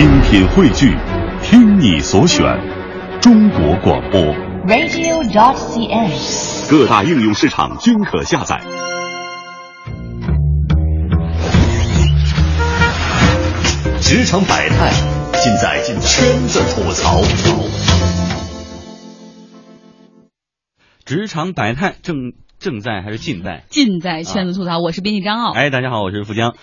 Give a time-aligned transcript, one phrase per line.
[0.00, 0.96] 精品汇聚，
[1.42, 2.42] 听你所选，
[3.20, 4.18] 中国广播。
[4.66, 6.70] radio.dot.cn，。
[6.70, 8.58] 各大应用市场均可下载。
[14.00, 14.90] 职场百态，
[15.34, 17.20] 尽在圈子吐槽。
[21.04, 23.64] 职场百态正正在还是近在？
[23.68, 25.52] 尽在圈子吐槽，我是编辑张傲。
[25.52, 26.54] 哎，大家好，我是富江。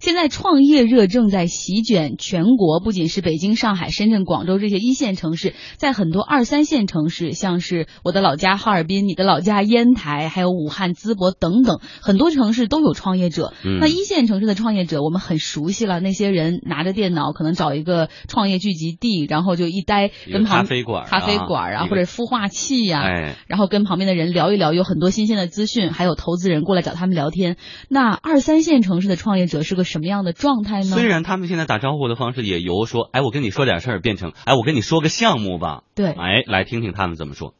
[0.00, 13.52] 现在创业热正在席卷全国，不仅是北京、上海、深圳、广州这些一线城市，在很多二三线城市，像是我的老家哈尔滨、你的老家烟台，还有武汉、淄博等等，很多城市都有创业者。
[13.64, 27.56] 嗯那一线城市的创业者，我们很熟悉了，那些人拿着电脑，可能找一个创业聚集地，然后就一待跟旁咖啡馆啊咖啡馆啊，或者孵化器呀、哎，然后跟旁边的人聊一聊，有很多新鲜的资讯，还有投资人过来找他们聊天。
[27.88, 30.84] 那二三线城市的创业者是个什么样的状态呢？
[30.84, 35.84] 虽然他们现在打招呼的方式也由说，哎，我跟你说点事儿，变成，哎，我跟你说个项目吧。
[35.94, 37.54] 对哎，来听听他们怎么说。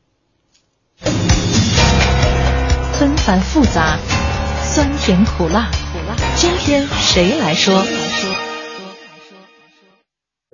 [2.99, 3.97] 纷繁复杂，
[4.61, 6.17] 酸甜苦辣，苦辣。
[6.35, 7.73] 今天谁来说？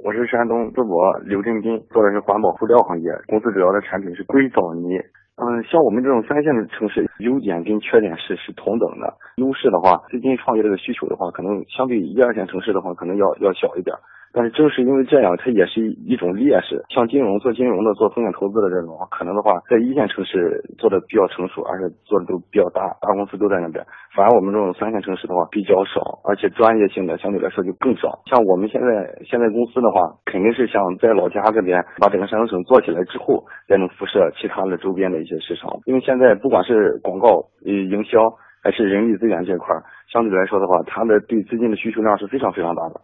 [0.02, 4.98] 我是山东淄博刘正斌，做的是环保塑料行业，公司主要的产品是硅藻泥。
[5.36, 9.14] 嗯，像我们这种三线的城市，优点跟缺点是是同等的。
[9.36, 13.96] 优势的话，资金创业这个需求的话，可能相对一二线城市的话，可能要要小一点。
[14.32, 16.82] 但是正是因为这样，它也是一种劣势。
[16.88, 23.84] 像金融做金融的、做风险投资的这种，可能的话，在一线城市做的比较成熟，而且做的都比较大，大公司都在那边。
[24.16, 28.20] 反而我们这种三线城市的话比较少，而且专业性的相对来说就更少。
[28.26, 28.88] 像我们现在
[29.24, 35.68] 现在公司的话，肯定是想在老家这边把整个山东省做起来之后，再能辐射其他的周边的一些市场。
[35.84, 43.00] 因为现在不管是广告、呃营销还是人力资源这块儿，相对来说的话，它的对资金的需求量是非常非常大的。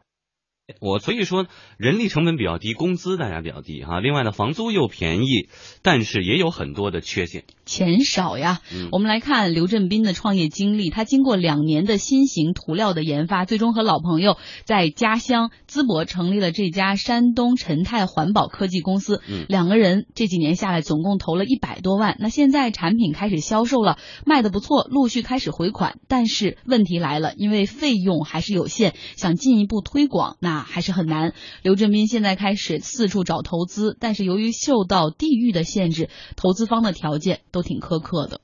[0.80, 1.46] 我所以说，
[1.78, 5.48] 人力成本比较低，工资大家比较低哈、另外呢，房租又便宜，
[5.82, 7.44] 但是也有很多的缺陷。
[7.68, 8.60] 钱少呀。
[8.72, 19.20] 嗯我们来看刘振斌的创业经历，他经过两年的新型涂料的研发，最终和老朋友在家乡淄博成立了这家山东陈泰环保科技公司。
[19.28, 22.16] 嗯两个人这几年下来，总共投了一百多万。
[22.18, 25.98] 那现在产品开始销售了，卖的不错，陆续开始回款。
[26.08, 31.34] 但是问题来了，因为费用还是有限，想进一步推广，那还是很难。
[31.62, 38.38] 刘振斌现在开始四处找投资，但是由于受到地域的限制，投资方的条件都都挺苛刻的。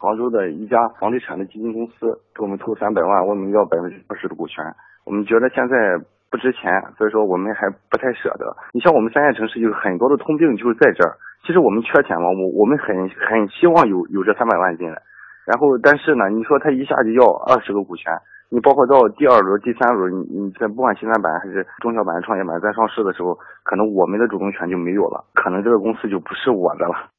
[0.00, 4.64] 杭州的一家房地产的基金公司给我们投三百万，问我们要百分之二十的股权。
[5.04, 6.00] 我们觉得现在
[6.30, 8.56] 不值钱，所以说我们还不太舍得。
[8.72, 11.12] 你像我们三线城市有很多的通病就是在这儿。
[11.44, 14.96] 其实我们缺钱嘛，我我们很很希望有有这三百万进来，
[15.44, 18.12] 然后但是呢，你说他一下就要二十个股权，
[18.48, 27.15] 你包括到第二轮、第三轮，你你在不管新三板还是中小板、创业板在上市的时候，可能我们的主动权就没有了，可能这个公司就不是我的了。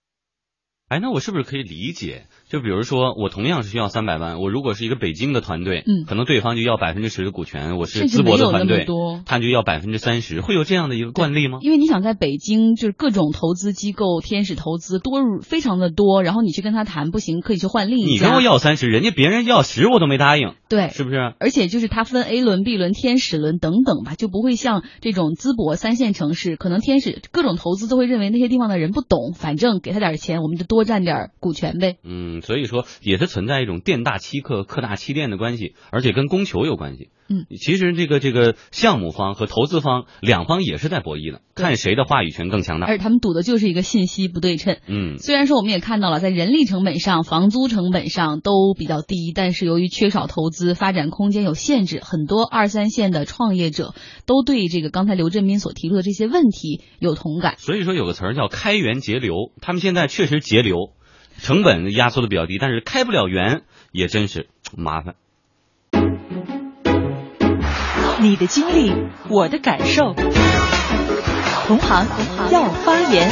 [0.87, 2.27] 哎，那我是不是可以理解？
[2.49, 8.85] 就比如说，我同样是需要三百万，我如果是一个北京的团队，嗯可能对方就要百分之十的股权，我是淄博的团队，
[9.25, 11.59] 他就要百分之三十，会有这样的一个惯例吗？
[11.61, 18.07] 因为你想在北京，就是各种投资机构、天使投资多入非常的多，然后你去跟他谈不行，可以去换另一家。
[18.11, 21.33] 你跟我要三十，人家别人要十，我都没答应，对，是不是？
[21.39, 31.97] 而且就是它分 A 轮、B 轮、天使轮等等吧，就不会像这种淄博三线城市，可能天使各种投资都会认为那些地方的人不懂，反正给他点钱，我们就多占点股权呗。
[32.05, 37.09] 嗯，所以说也是存在一种店大欺客、客大欺店的关系，而且跟供求有关系。
[37.29, 42.87] 嗯，其实这个这个项目方和投资方两方也是在博弈的，看谁的话语权更强大。
[42.87, 44.77] 而且他们赌的就是一个信息不对称。
[44.87, 53.93] 嗯，虽然说我们也看到了，在人力成本上、房租成本上都比较低，但是由于缺少投资，发展空间有限制，很多二三线的创业者
[54.25, 57.55] 都对这个刚才刘振斌所提出的这些问题有同感。
[57.57, 60.93] 所以说有个词儿叫开源节流，他们现在确实节流，
[61.39, 63.61] 成本压缩的比较低，但是开不了源
[63.91, 65.15] 也真是麻烦。
[68.19, 68.91] 你的经历，
[69.29, 70.13] 我的感受。
[71.67, 72.07] 同行
[72.51, 73.29] 要发言。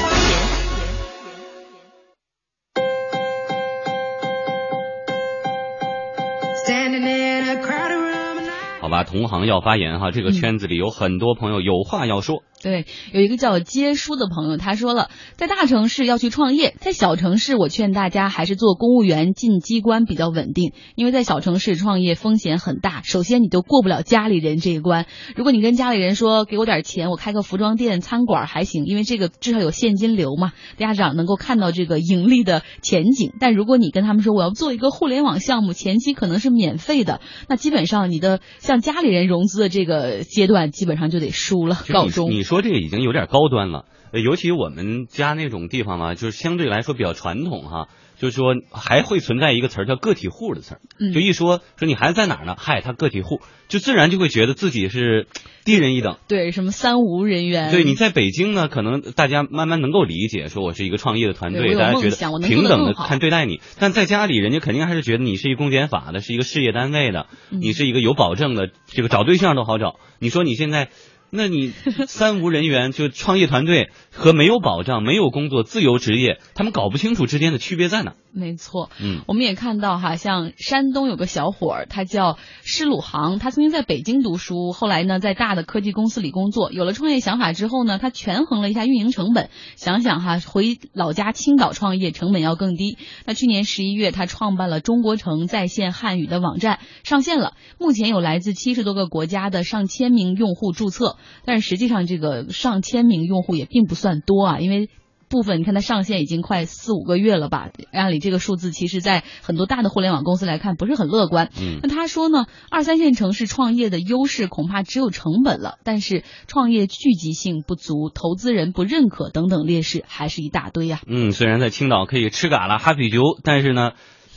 [8.82, 12.44] 好吧，同行要发言哈，这个圈子里有很多朋友有话要说。
[12.66, 23.04] 对，有一个叫接书的朋友，他说了，在大城市要去创业，在小城市，我劝大家还是做公务员进机关比较稳定，因为在小城市创业风险很大。
[23.04, 25.06] 首先，你就过不了家里人这一关。
[25.36, 33.32] 如果你跟家里人说给我点钱，我开个服装店、餐馆还行，因为这个至少有现金流嘛，家长能够看到这个盈利的前景。
[33.40, 42.32] 但如果你跟他们说我要做一个互联网项目，前期可能是免费的，那基本上你的向家里人融资的这个阶段，基本上就得输了，告终。
[42.32, 47.88] 你说这个已经有点高端了，尤其我们家那种地方嘛，就是相对来说比较传统哈。
[48.18, 50.80] 就是说还会存在一个词儿叫个体户的词儿，
[51.12, 52.56] 就一说说你孩子在哪儿呢？
[52.58, 55.28] 嗨，他个体户，就自然就会觉得自己是
[55.66, 56.16] 低人一等。
[56.30, 57.72] 对，什么三无人员？
[57.72, 63.60] 对，你在北京呢，可能大家慢慢能够理解，说我是一个创业的团队，大家觉得平等的看对待你。
[63.80, 70.00] 但在家里，人家肯定还是觉得你是一公检法的，是一个事业单位的，你是一个有保证的，这个找对象都好找。
[70.20, 70.88] 你说你现在。
[71.30, 71.74] 那你
[72.08, 78.14] 三无人员就创业团队和没有保障、没有工作、自由职业，他们搞不清楚之间的区别在哪？
[78.32, 92.98] 没错，嗯，我们也看到哈，像山东有个小伙儿，他叫施鲁航，他曾经在北京读书，后来呢在大的科技公司里工作，有了创业想法之后呢，他权衡了一下运营成本，想想哈回老家青岛创业成本要更低。
[93.26, 101.15] 那去年十一月，他创办了中国城在线汉语的网站，上线了，目前有来自七十多个国家的上千名用户注册，
[101.46, 104.90] 但是实际上这个上千名用户也并不算多啊，因为。
[105.28, 107.70] 部分你看它上线已经快四五个月了吧？
[107.92, 111.50] 按理这个数字，其实在很多大的互联网公司来看不是很乐观。
[111.60, 121.02] 嗯，那他说呢，二三线城市创业的优势恐怕只有成本了，但是创业聚集性不足、投资人不认可等等劣势还是一大堆呀。
[121.08, 123.94] 嗯，虽然在青岛可以吃嘎啦哈啤酒，但是呢，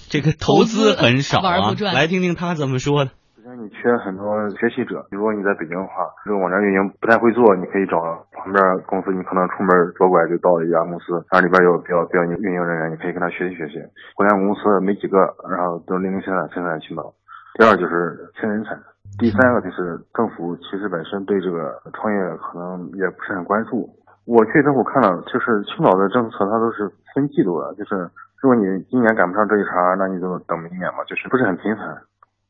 [0.08, 1.74] 这个投资很少啊。
[1.92, 3.10] 来听听他怎么说的。
[3.58, 5.04] 你缺很多学习者。
[5.10, 7.98] 如果你在北京的话，这个网站运营不太会做，你可以找
[8.30, 9.10] 旁边公司。
[9.10, 13.82] 你可能出门左拐就到了一家公司，然后里边有比较比较运营人员，你可以跟他学习学习。
[14.14, 15.18] 互联网公司没几个，
[15.50, 17.12] 然后都零零散散分散在青岛。
[17.58, 18.78] 第二就是缺人才，
[19.18, 23.90] 第三个就是政府其实本身对这个创业可能也不是很关注。
[24.24, 28.06] 我去政府看了，就是青岛的政策它都是分季度的，就是
[28.38, 31.82] 如果你今年赶不上这一茬，那你就等明年嘛，就是不是很频繁。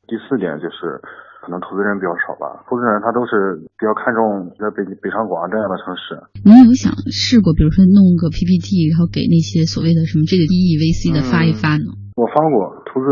[0.09, 0.97] 第四点就是，
[1.45, 2.65] 可能投资人比较少吧。
[2.65, 6.17] 投资人他都是比较看重在北北上广这样的城市。
[6.41, 11.93] 你有想试过，比如说弄个 PPT，然后给那些所谓的什么这个 E VC 的发一发呢？
[12.17, 13.07] 我发过，投资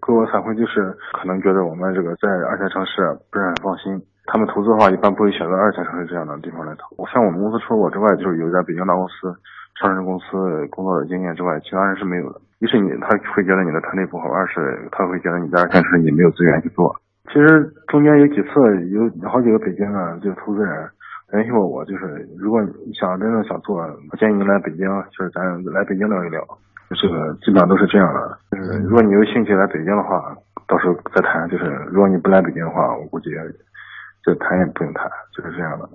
[0.00, 3.94] 给我反馈就是，可能觉得我们这个在二线城市不是很放心。
[4.26, 6.96] 他们投资的话，一般不会选择二线城市这样的地方来投。
[7.12, 9.30] 像我们公司除了我之外，就是有在北京大公司、
[9.78, 10.26] 上市公司
[10.74, 12.40] 工作的经验之外，其他人是没有的。
[12.60, 16.94] 一是你他会觉得你的团队不好，二是他会觉得你在二线城市你没有资源去做。
[17.28, 20.88] 其实中间有几次有好几个北京的就投资人
[21.30, 23.76] 联系过我，就是如果你想真正想做，
[24.10, 26.40] 我建议你来北京，就是咱来北京聊一聊。
[26.88, 27.06] 就是
[27.44, 28.38] 基本上都是这样的。
[28.50, 30.34] 就是如果你有兴趣来北京的话，
[30.66, 31.46] 到时候再谈。
[31.50, 33.28] 就是如果你不来北京的话，我估计
[34.24, 35.06] 就谈也不用谈，
[35.36, 35.86] 就是这样的。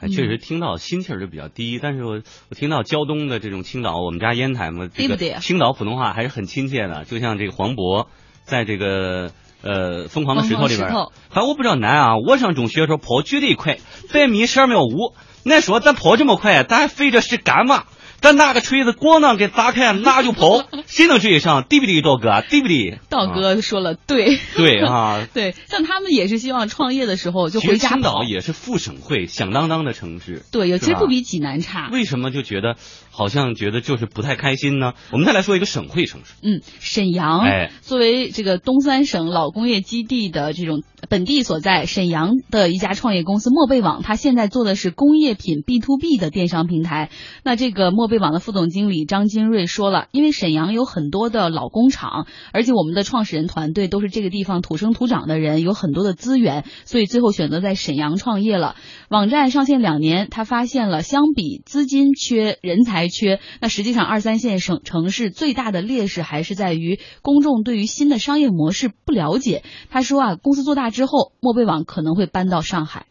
[0.00, 8.06] 哎，确实听到心气儿就比较低，但是我我听到胶东的这种青岛，我们家烟台嘛，这个青岛普通话还是很亲切的，就像这个黄渤
[8.44, 9.30] 在这个
[9.62, 10.88] 呃疯狂的石头里边，
[11.30, 13.78] 反正我不知道难啊，我上中学的时候跑绝对快，
[14.12, 15.14] 百米十二秒五，
[15.44, 17.84] 那说咱跑这么快，咱还费着是干嘛？
[18.20, 21.62] 咱拿个锤子咣当给砸开，那就跑，谁能追得上？
[21.62, 22.42] 对不对，道哥？
[22.50, 22.98] 对不对？
[23.08, 30.42] 道哥说了，对，对啊， 对，像他们也是希望创业的时候就回家青岛也是副省会，响当当的城市。
[30.50, 31.88] 对，有其实不比济南差。
[31.92, 32.76] 为什么就觉得
[33.10, 34.94] 好像觉得就是不太开心呢？
[35.12, 37.40] 我们再来说一个省会城市，嗯，沈阳。
[37.40, 47.10] 哎，作为这个东三省老工业基地的这种本地所在，沈阳的一家创业公司墨贝网，它现在做的是工业品 B to B 的电商平台。
[47.44, 48.10] 那这个墨。
[48.10, 58.76] 贝网的副总经理张金瑞说了，因为沈阳有很多的老工厂，而且我们的创始人团队都是这个地方土生土长的人，有很多的资源，所以最后选择在沈阳创业了。
[59.10, 69.64] 网站上线两年，他发现了相比资金缺、人才缺，那实际上二三线省城市最大的劣势还是在于公众对于新的商业模式不了解。
[69.90, 73.04] 他说啊，公司做大之后，墨贝网可能会搬到上海。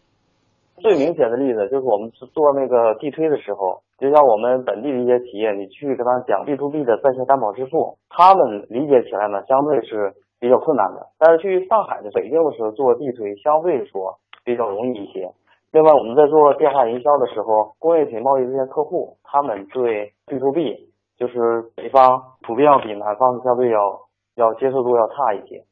[0.82, 3.84] 最明显的例子就是我们做那个地推的时候。
[3.98, 11.08] 就像我们本地的一些企业，你去跟他讲 B to B 的在线担保支付，他们理解起来呢，相对是比较困难的。
[11.18, 15.32] 但是去上海的、北京的时候做地推，相对说比较容易一些。
[15.72, 24.00] 另外，我们在做电话营销的时候，工业品贸易这些客户，他们对 B to B 就是北方普遍要比南方相对要
[24.36, 25.63] 要接受度要差一些。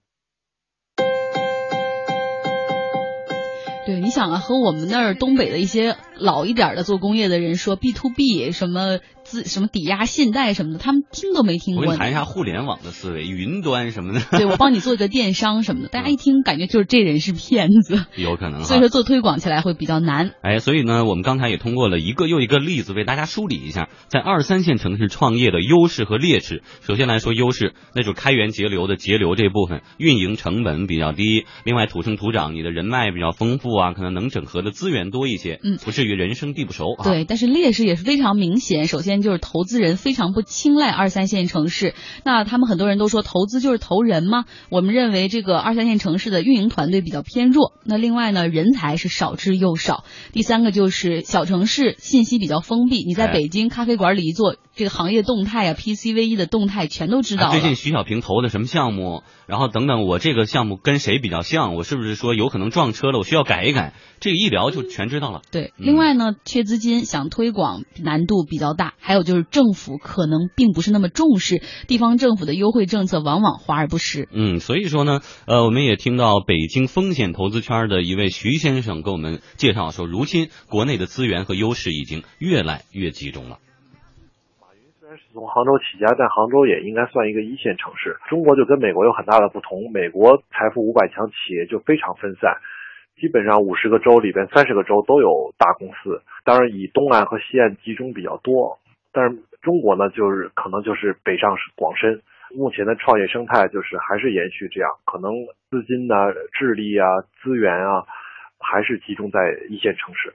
[3.85, 8.99] 对，你想啊，和我们那儿东北的一些老一点的做工业的人说 B to B 什么。
[9.35, 11.85] 自什么抵押信贷什么的，他们听都没听过。
[11.85, 14.21] 我谈一下互联网的思维，云端什么的。
[14.31, 18.05] 对，我帮你做一个电商什么的，大家一听感觉就是这人是骗子。
[18.15, 18.63] 有可能。
[18.63, 20.31] 所以说做推广起来会比较难。
[20.41, 26.63] 哎，所以呢，我们刚才也通过了一个又一个例子为大家梳理一下，在二三线城市创业的优势和劣势。
[26.81, 31.45] 首先来说优势，那就是开源节流的节流这部分，运营成本比较低。
[31.65, 35.59] 另外土生土长，你的人脉比较丰富啊，可能能整合的资源多一些。
[35.61, 35.77] 嗯。
[35.83, 36.85] 不至于人生地不熟。
[36.97, 38.85] 啊对，但是劣势也是非常明显。
[38.85, 39.97] 首先就是投资人。
[39.97, 44.45] 非常不青睐二三线城市，那他们很多人都说投资就是投人吗？
[44.69, 47.73] 我们认为这个二三线城市的运营团队比较偏弱。
[47.83, 50.03] 那另外呢，人才是少之又少。
[50.31, 54.55] 第三个就是小城市信息比较封闭，你在北京咖啡馆里一坐。
[54.75, 57.49] 这个行业动态啊，PCVE 的动态全都知道。
[57.49, 59.23] 最近徐小平投的什么项目？
[59.47, 61.75] 然后等等，我这个项目跟谁比较像？
[61.75, 63.19] 我是不是说有可能撞车了？
[63.19, 63.93] 我需要改一改。
[64.19, 65.43] 这个一聊就全知道了。
[65.49, 68.95] 对，另外呢，缺资金，想推广难度比较大。
[69.05, 74.27] 还有就是政府可能并不是那么重视，地方政府的优惠政策往往华而不实。
[74.33, 83.59] 嗯，所以说呢，呃，我们也听到北京风险投资圈的一位徐先生给我们介绍说，如今国内的资源和优势已经越来越集中了。
[85.15, 88.17] 是从杭州起家，但杭州也应该算一个一线城市。
[88.27, 92.57] 中国就跟美国有很大的不同，美国财富五百强企业就非常分散，
[93.21, 98.79] 基本上五十个州里边三十个州都有大公司，当然以东岸和西岸集中比较多。
[99.15, 102.21] 但是中国呢，就是可能就是北上广深，
[102.53, 105.31] 目前的创业生态就是还是延续这样，可能
[105.71, 106.15] 资金呢、
[106.51, 107.07] 智力啊、
[107.41, 108.03] 资源啊，
[108.59, 110.33] 还是集中在一线城市，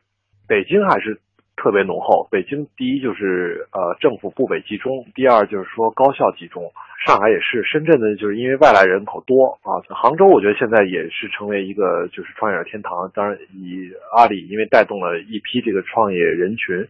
[0.49, 1.21] 北京还是。
[1.63, 2.27] 特别浓厚。
[2.31, 6.73] 北京第一就是呃政府部委集中，第二就是说高校集中。
[7.05, 9.77] 上海也是，深圳呢就是因为外来人口多啊。
[9.95, 13.11] 杭州我觉得现在也是成为一个就是创业者天堂。
[13.13, 16.89] 当然以阿里因为带动了一批这个创业人群，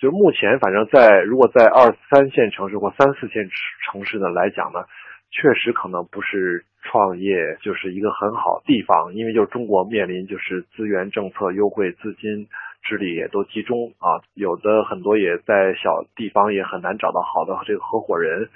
[0.00, 3.48] 就是目前反正在如果在二三线城市或三四线
[3.86, 4.80] 城市呢来讲呢，
[5.30, 12.48] 确实可能不是创业就是一个很好地方，因为就是中国面临就是资源政策优惠资金。
[12.82, 18.48] 智力也都集中啊，有的很多也在小地方，也很难找到好的这个合伙人。